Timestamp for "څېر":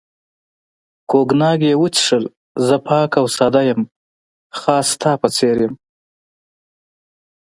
5.35-5.57